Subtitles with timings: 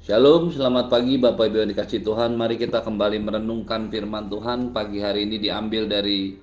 [0.00, 2.32] Shalom, selamat pagi Bapak Ibu yang dikasih Tuhan.
[2.32, 4.72] Mari kita kembali merenungkan firman Tuhan.
[4.72, 6.40] Pagi hari ini diambil dari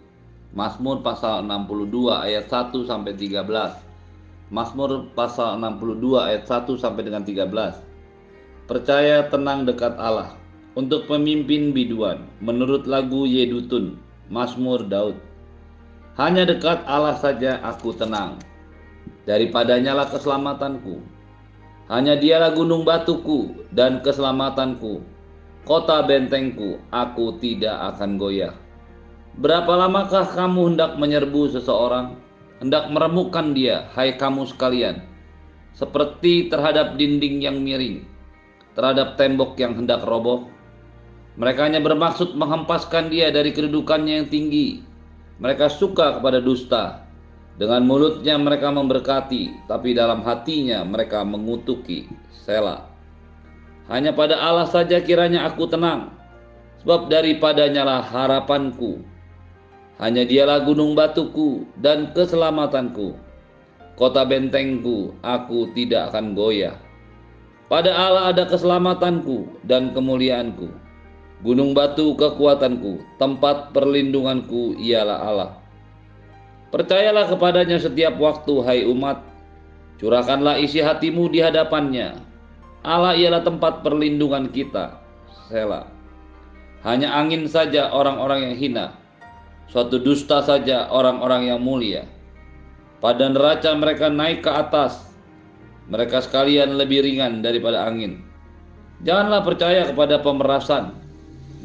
[0.53, 1.90] Mazmur pasal 62
[2.22, 4.54] ayat 1 sampai 13.
[4.54, 7.82] Mazmur pasal 62 ayat 1 sampai dengan 13.
[8.70, 10.38] Percaya tenang dekat Allah.
[10.78, 13.98] Untuk pemimpin biduan, menurut lagu Yedutun,
[14.30, 15.18] Mazmur Daud.
[16.14, 18.38] Hanya dekat Allah saja aku tenang.
[19.26, 21.16] Daripadanya lah keselamatanku
[21.88, 25.00] hanya dialah gunung batuku dan keselamatanku,
[25.64, 28.52] kota bentengku, aku tidak akan goyah.
[29.40, 32.20] Berapa lamakah kamu hendak menyerbu seseorang,
[32.59, 35.00] hendak meremukkan dia, hai kamu sekalian,
[35.72, 38.04] seperti terhadap dinding yang miring,
[38.76, 40.52] terhadap tembok yang hendak roboh?
[41.40, 44.81] Mereka hanya bermaksud menghempaskan dia dari kedudukannya yang tinggi.
[45.38, 47.06] Mereka suka kepada dusta,
[47.57, 52.05] dengan mulutnya mereka memberkati, tapi dalam hatinya mereka mengutuki.
[52.47, 52.88] Sela.
[53.91, 56.16] Hanya pada Allah saja kiranya aku tenang,
[56.86, 59.03] sebab daripadanya lah harapanku.
[59.97, 63.17] Hanya dialah gunung batuku dan keselamatanku.
[63.97, 66.77] Kota bentengku, aku tidak akan goyah.
[67.67, 70.69] Pada Allah ada keselamatanku dan kemuliaanku.
[71.44, 75.52] Gunung batu kekuatanku, tempat perlindunganku ialah Allah.
[76.78, 79.25] Percayalah kepadanya setiap waktu, hai umat.
[79.97, 82.22] Curahkanlah isi hatimu di hadapannya.
[82.86, 85.02] Allah ialah tempat perlindungan kita.
[85.50, 85.89] Sela.
[86.86, 88.86] Hanya angin saja orang-orang yang hina.
[89.73, 92.05] Suatu dusta saja orang-orang yang mulia.
[93.02, 95.02] Pada neraca mereka naik ke atas.
[95.89, 98.22] Mereka sekalian lebih ringan daripada angin.
[99.02, 100.94] Janganlah percaya kepada pemerasan.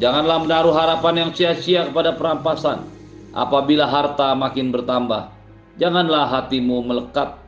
[0.01, 2.92] Janganlah menaruh harapan yang sia-sia kepada perampasan
[3.33, 5.33] Apabila harta makin bertambah,
[5.81, 7.41] janganlah hatimu melekat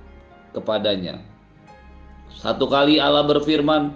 [0.56, 1.20] kepadanya.
[2.32, 3.92] Satu kali Allah berfirman,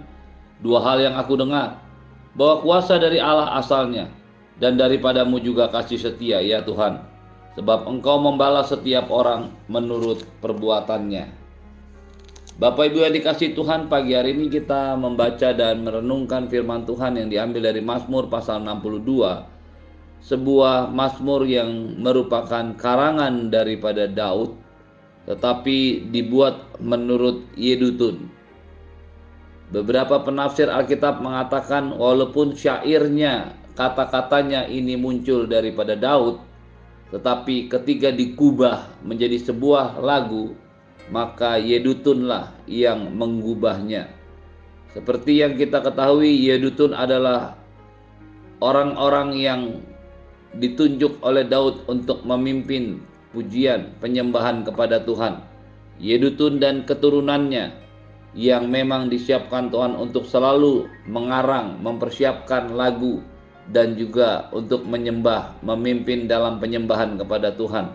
[0.61, 1.81] dua hal yang aku dengar,
[2.37, 4.05] bahwa kuasa dari Allah asalnya,
[4.61, 7.01] dan daripadamu juga kasih setia ya Tuhan,
[7.57, 11.41] sebab engkau membalas setiap orang menurut perbuatannya.
[12.59, 17.31] Bapak Ibu yang dikasih Tuhan, pagi hari ini kita membaca dan merenungkan firman Tuhan yang
[17.31, 19.58] diambil dari Mazmur pasal 62
[20.23, 24.55] sebuah mazmur yang merupakan karangan daripada Daud
[25.29, 28.33] tetapi dibuat menurut Yedutun.
[29.69, 36.41] Beberapa penafsir Alkitab mengatakan walaupun syairnya kata-katanya ini muncul daripada Daud
[37.13, 40.57] tetapi ketika dikubah menjadi sebuah lagu
[41.09, 44.09] maka Yedutunlah yang menggubahnya.
[44.93, 47.57] Seperti yang kita ketahui Yedutun adalah
[48.61, 49.61] orang-orang yang
[50.57, 53.03] ditunjuk oleh Daud untuk memimpin
[53.35, 55.45] pujian penyembahan kepada Tuhan.
[55.99, 57.75] Yedutun dan keturunannya
[58.33, 63.21] yang memang disiapkan Tuhan untuk selalu mengarang, mempersiapkan lagu
[63.69, 67.89] dan juga untuk menyembah, memimpin dalam penyembahan kepada Tuhan.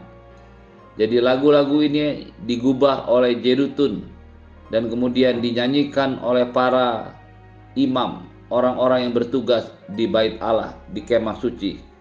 [0.95, 4.07] Jadi lagu-lagu ini digubah oleh Jedutun
[4.71, 7.11] dan kemudian dinyanyikan oleh para
[7.75, 11.94] imam, orang-orang yang bertugas di bait Allah, di kemah suci.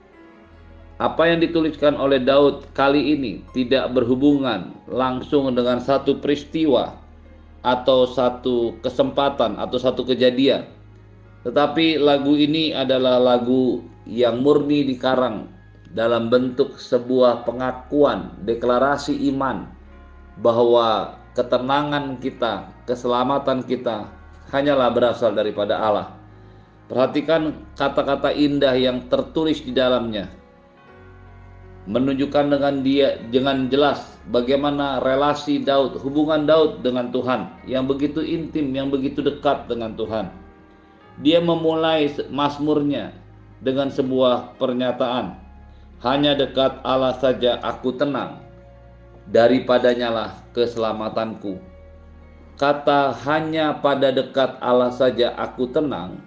[1.04, 6.96] Apa yang dituliskan oleh Daud kali ini tidak berhubungan langsung dengan satu peristiwa
[7.60, 10.64] atau satu kesempatan atau satu kejadian.
[11.44, 15.52] Tetapi lagu ini adalah lagu yang murni dikarang
[15.92, 19.68] dalam bentuk sebuah pengakuan, deklarasi iman
[20.40, 24.08] bahwa ketenangan kita, keselamatan kita
[24.56, 26.16] hanyalah berasal daripada Allah.
[26.88, 30.43] Perhatikan kata-kata indah yang tertulis di dalamnya
[31.84, 38.72] menunjukkan dengan dia dengan jelas bagaimana relasi Daud, hubungan Daud dengan Tuhan yang begitu intim,
[38.72, 40.32] yang begitu dekat dengan Tuhan.
[41.20, 43.14] Dia memulai mazmurnya
[43.62, 45.38] dengan sebuah pernyataan,
[46.02, 48.42] hanya dekat Allah saja aku tenang,
[49.30, 51.60] daripadanya lah keselamatanku.
[52.58, 56.22] Kata hanya pada dekat Allah saja aku tenang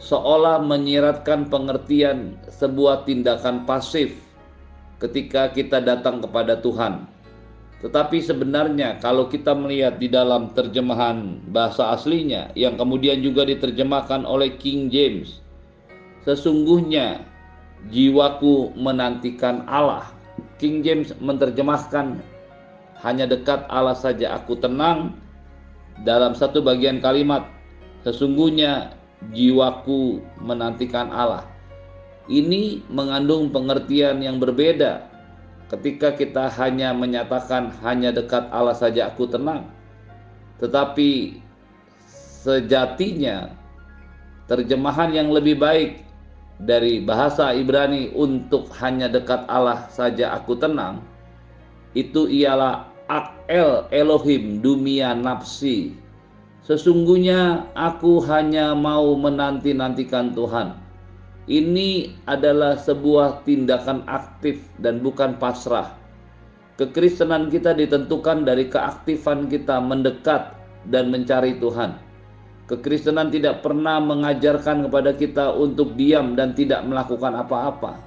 [0.00, 4.16] seolah menyiratkan pengertian sebuah tindakan pasif
[4.96, 7.04] ketika kita datang kepada Tuhan.
[7.80, 14.52] Tetapi sebenarnya kalau kita melihat di dalam terjemahan bahasa aslinya yang kemudian juga diterjemahkan oleh
[14.60, 15.40] King James,
[16.24, 17.24] sesungguhnya
[17.88, 20.12] jiwaku menantikan Allah.
[20.60, 22.20] King James menerjemahkan
[23.00, 25.16] hanya dekat Allah saja aku tenang
[26.04, 27.48] dalam satu bagian kalimat
[28.04, 31.44] sesungguhnya jiwaku menantikan Allah.
[32.30, 35.04] Ini mengandung pengertian yang berbeda
[35.68, 39.68] ketika kita hanya menyatakan hanya dekat Allah saja aku tenang.
[40.62, 41.40] Tetapi
[42.40, 43.52] sejatinya
[44.48, 46.02] terjemahan yang lebih baik
[46.60, 51.00] dari bahasa Ibrani untuk hanya dekat Allah saja aku tenang
[51.96, 55.96] itu ialah akel Elohim dumia nafsi
[56.64, 60.76] sesungguhnya aku hanya mau menanti-nantikan Tuhan
[61.50, 65.92] ini adalah sebuah tindakan aktif dan bukan pasrah
[66.76, 70.56] kekristenan kita ditentukan dari keaktifan kita mendekat
[70.88, 72.10] dan mencari Tuhan
[72.70, 77.98] Kekristenan tidak pernah mengajarkan kepada kita untuk diam dan tidak melakukan apa-apa.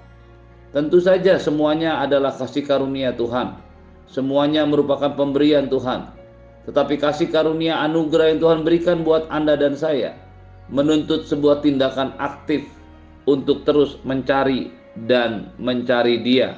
[0.71, 3.59] Tentu saja semuanya adalah kasih karunia Tuhan.
[4.07, 6.07] Semuanya merupakan pemberian Tuhan.
[6.63, 10.15] Tetapi kasih karunia anugerah yang Tuhan berikan buat Anda dan saya
[10.71, 12.63] menuntut sebuah tindakan aktif
[13.27, 14.71] untuk terus mencari
[15.07, 16.55] dan mencari Dia,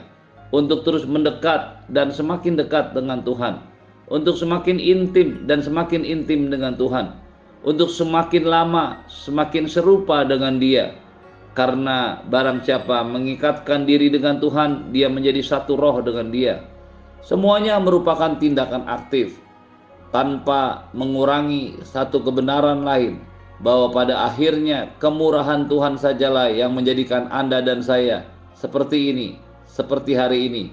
[0.53, 3.65] untuk terus mendekat dan semakin dekat dengan Tuhan,
[4.13, 7.25] untuk semakin intim dan semakin intim dengan Tuhan
[7.65, 10.93] untuk semakin lama semakin serupa dengan Dia.
[11.57, 16.61] Karena barang siapa mengikatkan diri dengan Tuhan, dia menjadi satu roh dengan Dia.
[17.25, 19.41] Semuanya merupakan tindakan aktif
[20.13, 23.21] tanpa mengurangi satu kebenaran lain
[23.63, 29.27] bahwa pada akhirnya kemurahan Tuhan sajalah yang menjadikan Anda dan saya seperti ini,
[29.69, 30.63] seperti hari ini.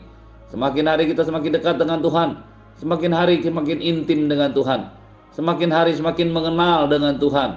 [0.51, 2.43] Semakin hari kita semakin dekat dengan Tuhan,
[2.77, 5.03] semakin hari semakin intim dengan Tuhan
[5.33, 7.57] semakin hari semakin mengenal dengan Tuhan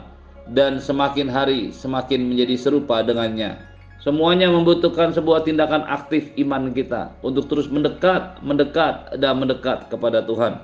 [0.56, 3.60] dan semakin hari semakin menjadi serupa dengannya.
[4.00, 10.62] Semuanya membutuhkan sebuah tindakan aktif iman kita untuk terus mendekat, mendekat dan mendekat kepada Tuhan.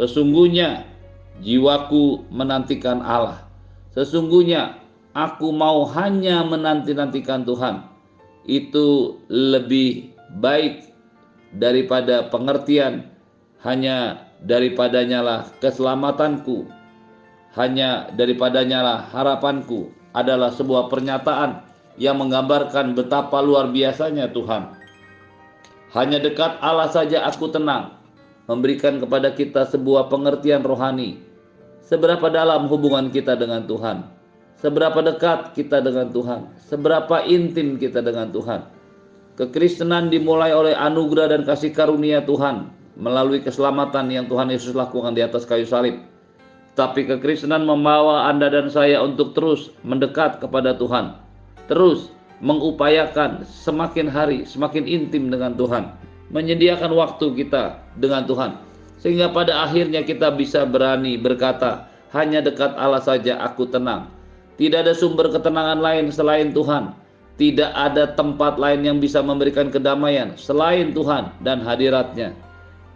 [0.00, 0.88] Sesungguhnya
[1.44, 3.44] jiwaku menantikan Allah.
[3.92, 4.80] Sesungguhnya
[5.12, 7.84] aku mau hanya menanti-nantikan Tuhan.
[8.48, 10.88] Itu lebih baik
[11.52, 13.12] daripada pengertian
[13.60, 16.64] hanya daripadanya lah keselamatanku
[17.58, 21.60] hanya daripadanya lah harapanku adalah sebuah pernyataan
[22.00, 24.72] yang menggambarkan betapa luar biasanya Tuhan
[25.92, 27.99] hanya dekat Allah saja aku tenang
[28.50, 31.22] memberikan kepada kita sebuah pengertian rohani
[31.86, 34.02] seberapa dalam hubungan kita dengan Tuhan
[34.58, 38.66] seberapa dekat kita dengan Tuhan seberapa intim kita dengan Tuhan
[39.38, 45.24] kekristenan dimulai oleh anugerah dan kasih karunia Tuhan melalui keselamatan yang Tuhan Yesus lakukan di
[45.24, 45.96] atas kayu salib.
[46.76, 51.18] Tapi kekristenan membawa Anda dan saya untuk terus mendekat kepada Tuhan.
[51.66, 52.12] Terus
[52.44, 55.92] mengupayakan semakin hari semakin intim dengan Tuhan.
[56.30, 58.54] Menyediakan waktu kita dengan Tuhan.
[59.02, 64.10] Sehingga pada akhirnya kita bisa berani berkata, hanya dekat Allah saja aku tenang.
[64.60, 66.92] Tidak ada sumber ketenangan lain selain Tuhan.
[67.40, 72.36] Tidak ada tempat lain yang bisa memberikan kedamaian selain Tuhan dan hadiratnya.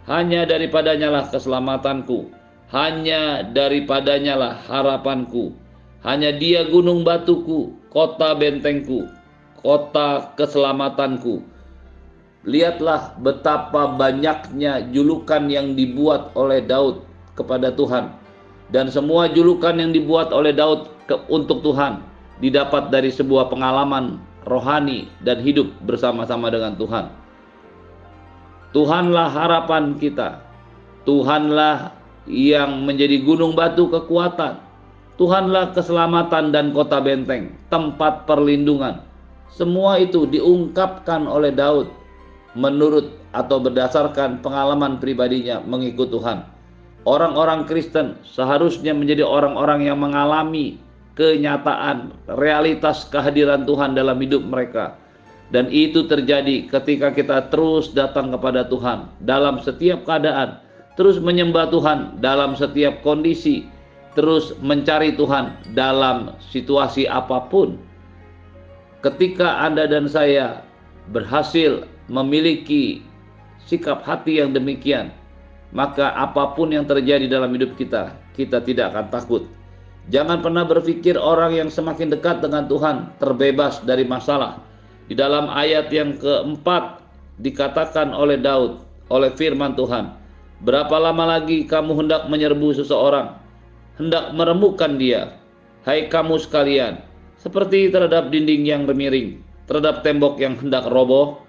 [0.05, 2.29] Hanya daripadanya lah keselamatanku.
[2.69, 5.57] Hanya daripadanya lah harapanku.
[6.05, 9.09] Hanya dia gunung batuku, kota bentengku,
[9.65, 11.41] kota keselamatanku.
[12.45, 17.01] Lihatlah betapa banyaknya julukan yang dibuat oleh Daud
[17.33, 18.13] kepada Tuhan.
[18.69, 22.05] Dan semua julukan yang dibuat oleh Daud ke, untuk Tuhan
[22.37, 27.05] didapat dari sebuah pengalaman rohani dan hidup bersama-sama dengan Tuhan.
[28.77, 30.45] Tuhanlah harapan kita.
[31.05, 31.97] Tuhanlah
[32.29, 34.61] yang menjadi gunung batu kekuatan.
[35.17, 39.01] Tuhanlah keselamatan dan kota benteng, tempat perlindungan.
[39.49, 41.87] Semua itu diungkapkan oleh Daud
[42.55, 46.47] menurut atau berdasarkan pengalaman pribadinya mengikut Tuhan.
[47.05, 50.81] Orang-orang Kristen seharusnya menjadi orang-orang yang mengalami
[51.13, 54.97] kenyataan realitas kehadiran Tuhan dalam hidup mereka
[55.53, 60.57] dan itu terjadi ketika kita terus datang kepada Tuhan dalam setiap keadaan,
[60.97, 63.69] terus menyembah Tuhan dalam setiap kondisi,
[64.17, 67.77] terus mencari Tuhan dalam situasi apa pun.
[69.05, 70.65] Ketika Anda dan saya
[71.13, 73.01] berhasil memiliki
[73.65, 75.09] sikap hati yang demikian,
[75.73, 79.43] maka apa pun yang terjadi dalam hidup kita, kita tidak akan takut.
[80.13, 84.61] Jangan pernah berpikir orang yang semakin dekat dengan Tuhan terbebas dari masalah
[85.09, 87.01] di dalam ayat yang keempat
[87.41, 90.25] dikatakan oleh Daud, oleh firman Tuhan,
[90.63, 93.35] Berapa lama lagi kamu hendak menyerbu seseorang,
[93.99, 95.35] hendak meremukkan dia,
[95.83, 97.03] hai kamu sekalian,
[97.35, 101.43] seperti terhadap dinding yang remiring, terhadap tembok yang hendak roboh.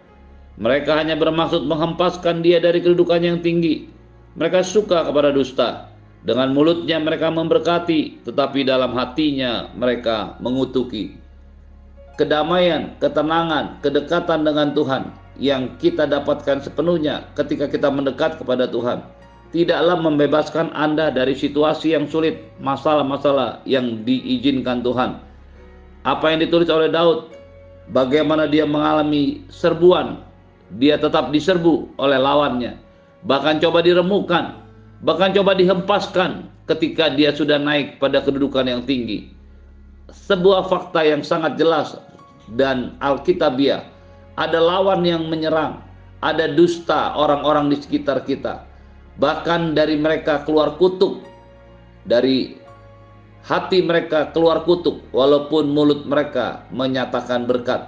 [0.56, 3.88] Mereka hanya bermaksud menghempaskan dia dari kedudukan yang tinggi.
[4.36, 5.92] Mereka suka kepada dusta.
[6.26, 11.26] Dengan mulutnya mereka memberkati, tetapi dalam hatinya mereka mengutuki
[12.16, 19.04] kedamaian, ketenangan, kedekatan dengan Tuhan yang kita dapatkan sepenuhnya ketika kita mendekat kepada Tuhan.
[19.54, 25.22] tidaklah membebaskan Anda dari situasi yang sulit, masalah-masalah yang diizinkan Tuhan.
[26.02, 27.30] Apa yang ditulis oleh Daud,
[27.88, 30.20] bagaimana dia mengalami serbuan,
[30.74, 32.74] dia tetap diserbu oleh lawannya,
[33.22, 34.58] bahkan coba diremukan,
[35.06, 39.30] bahkan coba dihempaskan ketika dia sudah naik pada kedudukan yang tinggi.
[40.10, 41.94] Sebuah fakta yang sangat jelas
[42.58, 43.86] dan alkitabiah,
[44.34, 45.78] ada lawan yang menyerang,
[46.22, 48.66] ada dusta orang-orang di sekitar kita.
[49.22, 51.24] Bahkan dari mereka keluar kutuk
[52.06, 52.54] dari
[53.42, 57.86] hati mereka keluar kutuk walaupun mulut mereka menyatakan berkat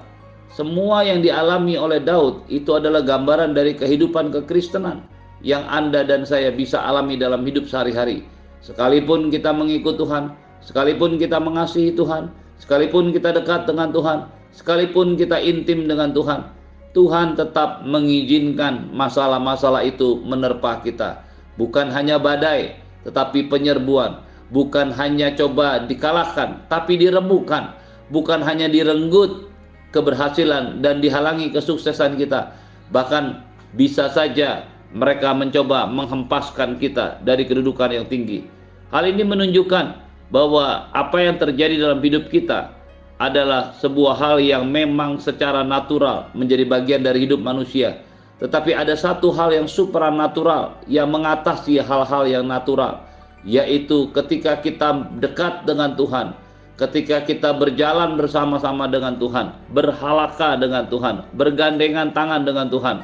[0.52, 5.04] semua yang dialami oleh Daud itu adalah gambaran dari kehidupan kekristenan
[5.44, 8.24] yang Anda dan saya bisa alami dalam hidup sehari-hari
[8.64, 14.18] sekalipun kita mengikut Tuhan sekalipun kita mengasihi Tuhan sekalipun kita dekat dengan Tuhan
[14.50, 16.58] sekalipun kita intim dengan Tuhan
[16.96, 21.22] Tuhan tetap mengizinkan masalah-masalah itu menerpa kita.
[21.60, 24.24] Bukan hanya badai, tetapi penyerbuan.
[24.48, 27.76] Bukan hanya coba dikalahkan, tapi dirembukan.
[28.08, 29.47] Bukan hanya direnggut
[29.92, 32.52] keberhasilan dan dihalangi kesuksesan kita.
[32.92, 33.44] Bahkan
[33.76, 38.48] bisa saja mereka mencoba menghempaskan kita dari kedudukan yang tinggi.
[38.88, 39.86] Hal ini menunjukkan
[40.32, 42.72] bahwa apa yang terjadi dalam hidup kita
[43.18, 48.00] adalah sebuah hal yang memang secara natural menjadi bagian dari hidup manusia.
[48.38, 53.02] Tetapi ada satu hal yang supranatural yang mengatasi hal-hal yang natural,
[53.42, 56.38] yaitu ketika kita dekat dengan Tuhan,
[56.78, 63.02] ketika kita berjalan bersama-sama dengan Tuhan, berhalaka dengan Tuhan, bergandengan tangan dengan Tuhan.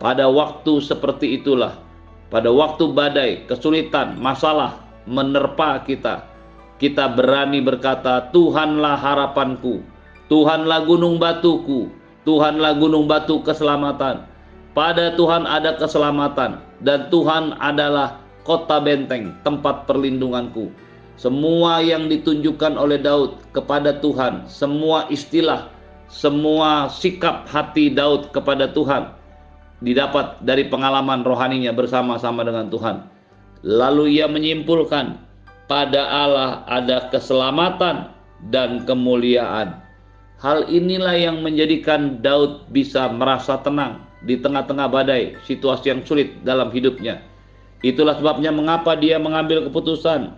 [0.00, 1.76] Pada waktu seperti itulah,
[2.32, 6.24] pada waktu badai, kesulitan, masalah menerpa kita,
[6.80, 9.84] kita berani berkata, Tuhanlah harapanku,
[10.32, 11.92] Tuhanlah gunung batuku,
[12.24, 14.24] Tuhanlah gunung batu keselamatan.
[14.74, 20.72] Pada Tuhan ada keselamatan dan Tuhan adalah kota benteng, tempat perlindunganku.
[21.14, 25.70] Semua yang ditunjukkan oleh Daud kepada Tuhan, semua istilah,
[26.10, 29.14] semua sikap hati Daud kepada Tuhan
[29.84, 33.06] didapat dari pengalaman rohaninya bersama-sama dengan Tuhan.
[33.64, 35.20] Lalu ia menyimpulkan
[35.70, 38.12] pada Allah ada keselamatan
[38.52, 39.80] dan kemuliaan.
[40.42, 46.68] Hal inilah yang menjadikan Daud bisa merasa tenang di tengah-tengah badai, situasi yang sulit dalam
[46.68, 47.24] hidupnya.
[47.80, 50.36] Itulah sebabnya mengapa dia mengambil keputusan,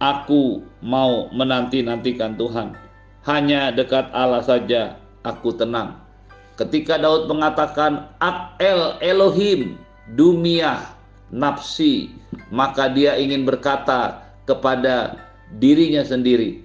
[0.00, 2.74] aku mau menanti-nantikan Tuhan.
[3.28, 6.00] Hanya dekat Allah saja aku tenang.
[6.56, 9.76] Ketika Daud mengatakan Ak-el Elohim
[10.16, 10.96] dumiah
[11.30, 12.10] nafsi,
[12.50, 15.20] maka dia ingin berkata kepada
[15.60, 16.64] dirinya sendiri.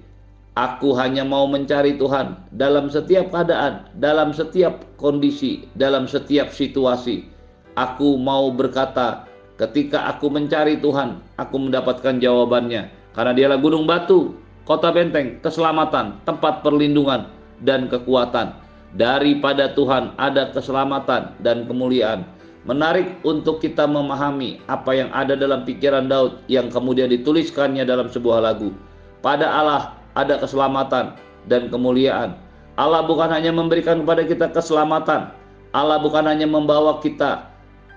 [0.56, 7.28] Aku hanya mau mencari Tuhan dalam setiap keadaan, dalam setiap kondisi, dalam setiap situasi.
[7.76, 9.28] Aku mau berkata,
[9.60, 12.88] ketika aku mencari Tuhan, aku mendapatkan jawabannya.
[13.16, 14.36] Karena dialah gunung batu,
[14.68, 17.32] kota benteng, keselamatan, tempat perlindungan,
[17.64, 18.60] dan kekuatan.
[18.96, 26.10] Daripada Tuhan ada keselamatan dan kemuliaan menarik untuk kita memahami apa yang ada dalam pikiran
[26.10, 28.74] Daud yang kemudian dituliskannya dalam sebuah lagu.
[29.22, 31.14] Pada Allah ada keselamatan
[31.46, 32.34] dan kemuliaan.
[32.76, 35.32] Allah bukan hanya memberikan kepada kita keselamatan,
[35.72, 37.48] Allah bukan hanya membawa kita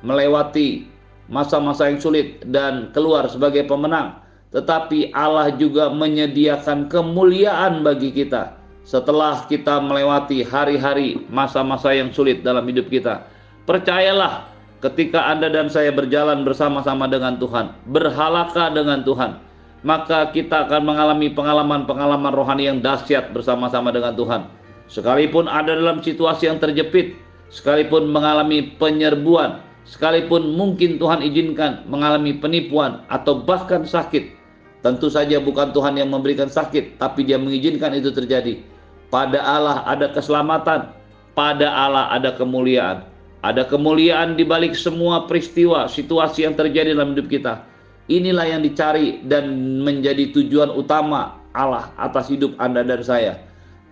[0.06, 0.86] melewati
[1.26, 8.56] masa-masa yang sulit dan keluar sebagai pemenang, tetapi Allah juga menyediakan kemuliaan bagi kita
[8.88, 13.28] setelah kita melewati hari-hari masa-masa yang sulit dalam hidup kita.
[13.68, 14.48] Percayalah,
[14.80, 19.36] ketika Anda dan saya berjalan bersama-sama dengan Tuhan, berhalaka dengan Tuhan,
[19.84, 24.48] maka kita akan mengalami pengalaman-pengalaman rohani yang dahsyat bersama-sama dengan Tuhan.
[24.88, 27.12] Sekalipun ada dalam situasi yang terjepit,
[27.52, 34.37] sekalipun mengalami penyerbuan, sekalipun mungkin Tuhan izinkan mengalami penipuan atau bahkan sakit,
[34.82, 38.62] tentu saja bukan Tuhan yang memberikan sakit, tapi Dia mengizinkan itu terjadi.
[39.08, 40.92] Pada Allah ada keselamatan,
[41.32, 43.06] pada Allah ada kemuliaan.
[43.38, 47.62] Ada kemuliaan di balik semua peristiwa, situasi yang terjadi dalam hidup kita.
[48.10, 49.54] Inilah yang dicari dan
[49.84, 53.38] menjadi tujuan utama Allah atas hidup Anda dan saya.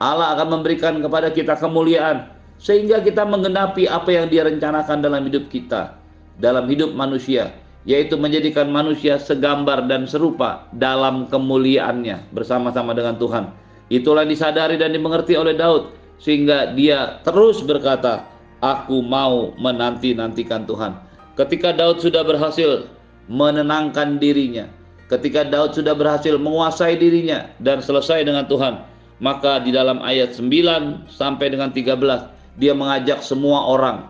[0.02, 2.28] Allah akan memberikan kepada kita kemuliaan
[2.58, 5.94] sehingga kita menggenapi apa yang Dia rencanakan dalam hidup kita,
[6.40, 7.52] dalam hidup manusia,
[7.86, 13.44] yaitu menjadikan manusia segambar dan serupa dalam kemuliaannya bersama-sama dengan Tuhan.
[13.86, 18.26] Itulah disadari dan dimengerti oleh Daud sehingga dia terus berkata,
[18.58, 20.98] aku mau menanti-nantikan Tuhan.
[21.38, 22.90] Ketika Daud sudah berhasil
[23.30, 24.66] menenangkan dirinya,
[25.06, 28.82] ketika Daud sudah berhasil menguasai dirinya dan selesai dengan Tuhan,
[29.22, 34.08] maka di dalam ayat 9 sampai dengan 13 dia mengajak semua orang,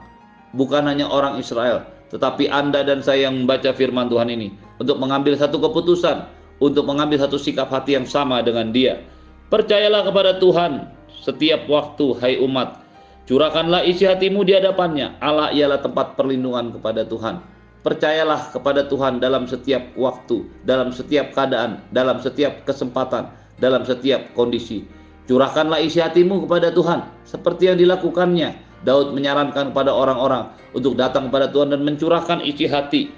[0.54, 5.34] bukan hanya orang Israel, Tetapi Anda dan saya yang membaca firman Tuhan ini untuk mengambil
[5.34, 6.26] satu keputusan,
[6.62, 9.02] untuk mengambil satu sikap hati yang sama dengan Dia.
[9.50, 10.90] Percayalah kepada Tuhan
[11.22, 12.82] setiap waktu, hai umat.
[13.26, 15.18] Curahkanlah isi hatimu di hadapannya.
[15.18, 17.42] Allah ialah tempat perlindungan kepada Tuhan.
[17.82, 24.86] Percayalah kepada Tuhan dalam setiap waktu, dalam setiap keadaan, dalam setiap kesempatan, dalam setiap kondisi.
[25.26, 28.65] Curahkanlah isi hatimu kepada Tuhan seperti yang dilakukannya.
[28.84, 33.08] Daud menyarankan kepada orang-orang untuk datang kepada Tuhan dan mencurahkan isi hati.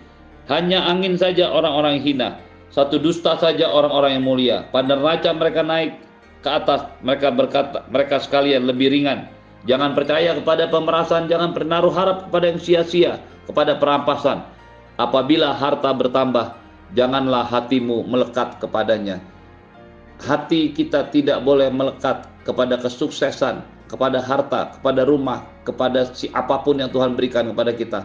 [0.46, 2.38] Hanya angin saja orang-orang hina,
[2.70, 4.56] satu dusta saja orang-orang yang mulia.
[4.70, 5.98] Pada neraca mereka naik
[6.40, 9.28] ke atas, mereka berkata, mereka sekalian lebih ringan.
[9.66, 14.40] Jangan percaya kepada pemerasan, jangan bernaruh harap kepada yang sia-sia, kepada perampasan
[14.98, 16.58] Apabila harta bertambah,
[16.98, 19.22] janganlah hatimu melekat kepadanya.
[20.18, 26.78] Hati kita tidak boleh melekat kepada kesuksesan, kepada harta, kepada rumah, kepada si apa pun
[26.78, 28.00] yang Tuhan berikan kepada kita.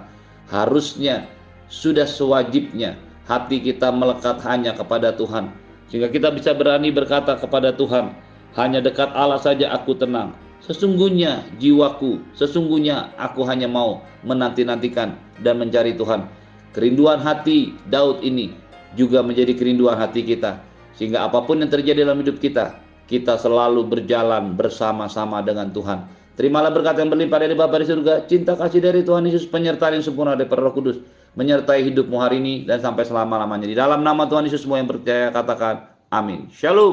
[0.47, 1.27] Harusnya
[1.67, 2.95] sudah sewajibnya
[3.27, 5.51] hati kita melekat hanya kepada Tuhan.
[5.91, 8.15] Sehingga kita bisa berani berkata kepada Tuhan,
[8.55, 10.33] hanya dekat Allah saja aku tenang.
[10.63, 16.23] Sesungguhnya jiwaku, sesungguhnya aku hanya mau menanti-nantikan dan mencari Tuhan.
[16.71, 18.55] Kerinduan hati Daud ini
[18.95, 20.63] juga menjadi kerinduan hati kita.
[20.95, 26.07] Sehingga apa pun yang terjadi dalam hidup kita, kita selalu berjalan bersama-sama dengan Tuhan.
[26.33, 30.05] Terimalah berkat yang berlimpah dari Bapa di surga, cinta kasih dari Tuhan Yesus, penyertaan yang
[30.05, 30.97] sempurna dari Roh Kudus,
[31.37, 33.69] menyertai hidupmu hari ini dan sampai selama-lamanya.
[33.69, 36.49] Di dalam nama Tuhan Yesus semua yang percaya katakan amin.
[36.49, 36.81] Shalom.